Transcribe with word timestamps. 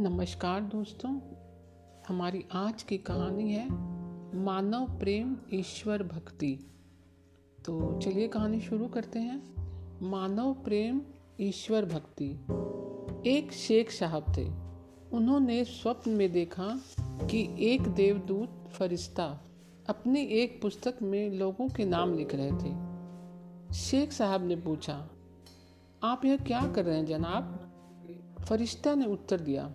नमस्कार 0.00 0.60
दोस्तों, 0.60 1.20
हमारी 2.08 2.44
आज 2.52 2.82
की 2.82 2.98
कहानी 2.98 3.52
है 3.52 3.68
मानव 4.38 4.98
प्रेम 4.98 5.36
ईश्वर 5.52 6.02
भक्ति। 6.02 6.70
तो 7.64 8.00
चलिए 8.00 8.28
कहानी 8.28 8.60
शुरू 8.60 8.88
करते 8.88 9.18
हैं। 9.18 9.42
मानव 10.02 10.54
प्रेम 10.54 11.00
ईश्वर 11.40 11.84
भक्ति। 11.84 12.30
एक 13.30 13.52
शेख 13.52 13.90
साहब 13.90 14.24
थे। 14.36 14.48
उन्होंने 15.16 15.64
स्वप्न 15.64 16.10
में 16.10 16.32
देखा 16.32 16.80
कि 17.00 17.56
एक 17.58 17.82
देवदूत 17.82 18.68
फरिश्ता 18.72 19.40
अपनी 19.88 20.20
एक 20.20 20.62
पुस्तक 20.62 20.94
में 21.02 21.30
लोगों 21.30 21.68
के 21.68 21.84
नाम 21.84 22.14
लिख 22.14 22.34
रहे 22.34 22.52
थे। 22.52 22.72
शेख 23.74 24.12
साहब 24.12 24.46
ने 24.46 24.56
पूछा, 24.56 25.08
आप 26.02 26.24
यह 26.24 26.36
क्या 26.36 26.66
कर 26.66 26.84
रहे 26.84 26.96
हैं 26.96 27.06
जनाब? 27.06 27.64
फरिश्ता 28.48 28.94
ने 28.94 29.06
उत्तर 29.06 29.40
दिया 29.40 29.74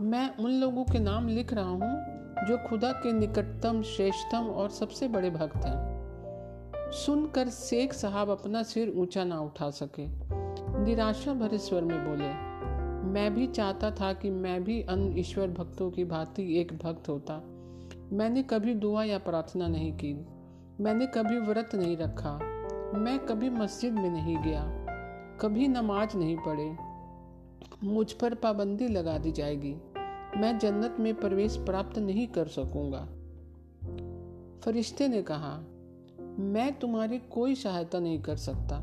मैं 0.00 0.36
उन 0.36 0.50
लोगों 0.50 0.84
के 0.84 0.98
नाम 0.98 1.28
लिख 1.28 1.54
रहा 1.54 1.68
हूँ 1.68 2.02
जो 2.48 2.68
खुदा 2.68 2.92
के 2.92 3.12
निकटतम, 3.12 3.82
श्रेष्ठतम 3.82 4.38
और 4.38 4.70
सबसे 4.70 5.08
बड़े 5.08 5.30
भक्त 5.30 5.56
हैं। 5.56 6.02
सुनकर 6.92 7.48
शेख 7.48 7.92
साहब 7.92 8.30
अपना 8.30 8.62
सिर 8.62 8.92
ऊँचा 8.96 9.24
ना 9.24 9.40
उठा 9.40 9.70
सके। 9.70 10.06
निराशा 10.84 11.34
भरे 11.34 11.58
स्वर 11.58 11.82
में 11.82 12.08
बोले, 12.08 12.28
मैं 13.12 13.34
भी 13.34 13.46
चाहता 13.46 13.90
था 13.90 14.12
कि 14.12 14.30
मैं 14.30 14.64
भी 14.64 14.82
अन्य 14.82 15.20
ईश्वर 15.20 15.48
भक्तों 15.48 15.90
की 15.90 16.04
भांति 16.04 16.60
एक 16.60 16.78
भक्त 16.82 17.08
होता। 17.08 17.42
मैंने 18.12 18.42
कभी 18.42 18.74
दुआ 18.74 19.04
या 19.04 19.18
प्रार्थना 19.18 19.68
नहीं 19.68 19.92
की। 19.92 20.26
मैंने 20.80 21.06
कभी 21.06 21.38
व्रत 21.38 21.70
नहीं 21.74 21.96
रखा। 21.96 22.38
मैं 22.94 23.18
कभी 23.18 23.50
मस्जिद 23.50 23.92
में 23.92 24.10
नहीं 24.10 24.38
गया। 24.38 24.62
कभी 25.40 25.68
नमाज़ 25.68 26.16
नहीं 26.16 26.36
पढ़े। 26.36 26.91
मुझ 27.84 28.12
पर 28.12 28.34
पाबंदी 28.34 28.88
लगा 28.88 29.18
दी 29.18 29.32
जाएगी। 29.32 29.74
मैं 30.36 30.58
जन्नत 30.58 30.96
में 31.00 31.14
प्रवेश 31.14 31.56
प्राप्त 31.56 31.98
नहीं 31.98 32.26
कर 32.26 32.48
सकूँगा। 32.48 33.04
फरिश्ते 34.60 35.08
ने 35.08 35.22
कहा, 35.22 35.56
मैं 36.38 36.72
तुम्हारी 36.78 37.18
कोई 37.18 37.54
सहायता 37.54 37.98
नहीं 37.98 38.20
कर 38.22 38.36
सकता। 38.36 38.80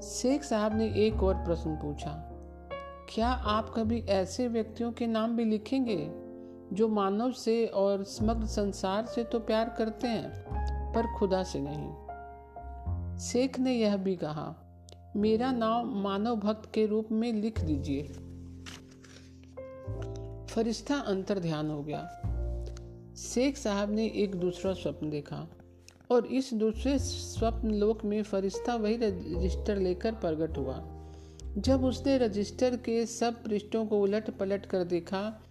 शेख 0.00 0.42
साहब 0.42 0.76
ने 0.76 0.92
एक 1.06 1.22
और 1.22 1.34
प्रश्न 1.34 1.74
पूछा, 1.74 2.10
क्या 3.14 3.28
आप 3.28 3.72
कभी 3.76 4.00
ऐसे 4.00 4.48
व्यक्तियों 4.48 4.92
के 4.92 5.06
नाम 5.06 5.36
भी 5.36 5.44
लिखेंगे, 5.44 6.10
जो 6.72 6.88
मानव 6.88 7.32
से 7.32 7.66
और 7.66 8.04
समग्र 8.04 8.46
संसार 8.46 9.06
से 9.06 9.24
तो 9.24 9.40
प्यार 9.40 9.74
करते 9.78 10.08
हैं, 10.08 10.92
पर 10.94 11.06
खुदा 11.18 11.42
से 11.42 11.60
नहीं? 11.60 13.18
शेख 13.18 13.58
ने 13.60 13.72
यह 13.72 13.96
भी 13.96 14.16
कहा 14.16 14.54
मेरा 15.16 15.52
नाम 15.52 16.02
मानव 16.02 16.36
भक्त 16.36 16.70
के 16.74 16.86
रूप 16.86 17.08
में 17.12 17.32
लिख 17.32 17.60
दीजिए। 17.60 18.02
फरिश्ता 20.46 20.94
अंतर 20.94 21.38
ध्यान 21.38 21.70
हो 21.70 21.82
गया। 21.82 22.02
शेख 23.16 23.56
साहब 23.56 23.90
ने 23.90 24.06
एक 24.06 24.34
दूसरा 24.34 24.72
स्वप्न 24.72 25.10
देखा 25.10 25.48
और 26.10 26.26
इस 26.26 26.54
दूसरे 26.54 26.98
स्वप्न 26.98 27.74
लोक 27.74 28.04
में 28.04 28.22
फरिश्ता 28.22 28.74
वही 28.74 28.96
रजिस्टर 28.96 29.76
लेकर 29.76 30.12
प्रकट 30.12 30.58
हुआ। 30.58 30.82
जब 31.58 31.84
उसने 31.84 32.18
रजिस्टर 32.18 32.76
के 32.76 33.06
सब 33.06 33.44
पृष्ठों 33.44 33.86
को 33.86 34.00
उलट 34.00 34.30
पलट 34.30 34.66
कर 34.66 34.84
देखा 34.84 35.42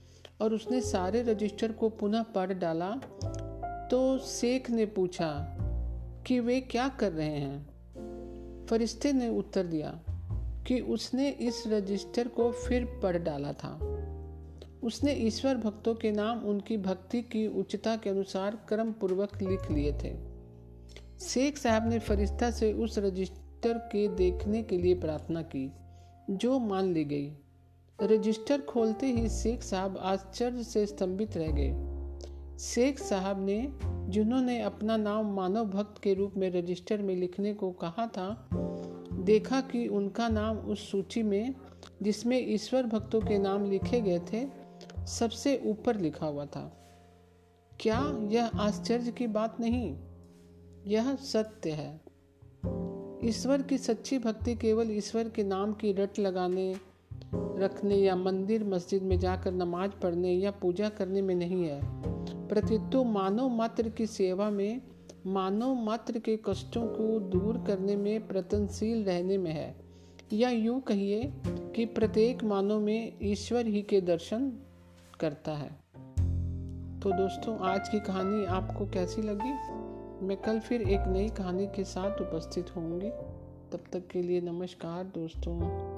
और 0.41 0.53
उसने 0.53 0.81
सारे 0.81 1.23
रजिस्टर 1.23 1.71
को 1.71 1.89
पुनः 1.89 2.23
पढ़ 2.23 2.53
डाला 2.53 2.91
तो 3.91 4.17
शेख 4.19 4.69
ने 4.69 4.85
पूछा 4.85 5.57
कि 6.27 6.39
वे 6.39 6.61
क्या 6.61 6.87
कर 6.87 7.11
रहे 7.11 7.27
हैं? 7.27 7.72
फरिश्ते 8.69 9.13
ने 9.13 9.29
उत्तर 9.29 9.67
दिया 9.67 9.99
कि 10.67 10.79
उसने 10.79 11.29
इस 11.29 11.63
रजिस्टर 11.67 12.27
को 12.27 12.51
फिर 12.51 12.85
पढ़ 12.85 13.17
डाला 13.17 13.53
था। 13.53 13.99
उसने 14.83 15.13
ईश्वर 15.13 15.57
भक्तों 15.57 15.95
के 15.95 16.11
नाम 16.11 16.39
उनकी 16.39 16.77
भक्ति 16.77 17.21
की 17.21 17.47
उच्चता 17.59 17.95
के 17.95 18.09
अनुसार 18.09 18.65
क्रम 18.69 18.91
पूर्वक 18.91 19.41
लिख 19.41 19.71
लिए 19.71 19.91
थे। 19.93 20.15
शेख 21.19 21.57
साहब 21.57 21.89
ने 21.89 21.99
फरिश्ता 21.99 22.51
से 22.51 22.73
उस 22.73 22.97
रजिस्टर 22.97 23.77
के 23.77 24.07
देखने 24.07 24.63
के 24.63 24.77
लिए 24.77 24.95
प्रार्थना 24.95 25.41
की, 25.41 25.71
जो 26.29 26.59
मान 26.59 26.93
ली 26.93 27.05
गई। 27.05 27.37
रजिस्टर 28.01 28.61
खोलते 28.61 29.05
ही 29.05 29.29
शेख 29.29 29.63
साहब 29.63 29.97
आश्चर्य 29.97 30.63
से 30.63 30.85
स्तंभित 30.85 31.37
रह 31.37 31.51
गए। 31.51 31.93
शेख 32.59 32.99
साहब 32.99 33.45
ने 33.45 33.73
जिन्होंने 34.09 34.61
अपना 34.61 34.97
नाम 34.97 35.25
मानव 35.25 35.65
भक्त 35.65 36.01
के 36.01 36.13
रूप 36.13 36.33
में 36.37 36.51
रजिस्टर 36.51 37.01
में 37.01 37.15
लिखने 37.15 37.53
को 37.53 37.71
कहा 37.71 38.07
था, 38.07 38.49
देखा 39.13 39.61
कि 39.61 39.87
उनका 39.87 40.29
नाम 40.29 40.57
उस 40.57 40.91
सूची 40.91 41.23
में, 41.23 41.55
जिसमें 42.01 42.53
ईश्वर 42.53 42.83
भक्तों 42.83 43.21
के 43.21 43.37
नाम 43.37 43.65
लिखे 43.65 44.01
गए 44.01 44.19
थे, 44.19 44.47
सबसे 45.05 45.61
ऊपर 45.65 45.99
लिखा 45.99 46.25
हुआ 46.25 46.45
था। 46.45 46.79
क्या 47.79 48.19
यह 48.31 48.45
आश्चर्य 48.45 49.11
की 49.11 49.27
बात 49.27 49.59
नहीं? 49.59 49.97
यह 50.87 51.15
सत्य 51.15 51.71
है। 51.71 52.01
ईश्वर 53.29 53.61
की 53.61 53.77
सच्ची 53.77 54.19
भक्ति 54.19 54.55
केवल 54.55 54.91
ईश्वर 54.91 55.29
के 55.29 55.43
नाम 55.43 55.73
की 55.73 55.91
रट 55.91 56.19
लगाने, 56.19 56.75
रखने 57.35 57.95
या 57.95 58.15
मंदिर, 58.15 58.63
मस्जिद 58.63 59.03
में 59.03 59.19
जाकर 59.19 59.51
नमाज़ 59.51 59.91
पढ़ने 59.91 60.33
या 60.33 60.51
पूजा 60.51 60.89
करने 60.89 61.21
में 61.21 61.35
नहीं 61.35 61.63
है। 61.63 62.03
प्रतित्व 62.53 63.03
मानव 63.03 63.49
मात्र 63.49 63.89
की 63.89 64.05
सेवा 64.05 64.49
में 64.49 64.81
मानव 65.27 65.75
मात्र 65.75 66.19
के 66.19 66.39
कष्टों 66.45 66.87
को 66.87 67.19
दूर 67.19 67.63
करने 67.67 67.95
में 67.95 68.27
प्रतनशील 68.27 69.03
रहने 69.03 69.37
में 69.37 69.51
है। 69.51 69.75
या 70.33 70.49
यूँ 70.49 70.81
कहिए 70.81 71.33
कि 71.47 71.85
प्रत्येक 71.85 72.43
मानव 72.43 72.79
में 72.79 73.13
ईश्वर 73.23 73.65
ही 73.65 73.81
के 73.81 74.01
दर्शन 74.01 74.53
करता 75.19 75.51
है। 75.51 75.69
तो 76.99 77.11
दोस्तों, 77.11 77.59
आज 77.59 77.89
की 77.89 77.99
कहानी 77.99 78.45
आपको 78.45 78.85
कैसी 78.85 79.21
लगी? 79.21 79.53
मैं 80.25 80.37
कल 80.37 80.59
फिर 80.59 80.81
एक 80.81 81.07
नई 81.07 81.29
कहानी 81.29 81.67
के 81.67 81.83
साथ 81.83 82.21
उपस्थित 82.21 82.75
होंगी 82.75 83.09
तब 83.71 83.83
तक 83.93 84.07
के 84.07 84.21
लिए 84.21 84.41
नमस्कार 84.41 85.03
दोस्तों। 85.03 85.92